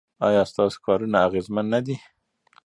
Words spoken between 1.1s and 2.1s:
اغیزمن نه دي؟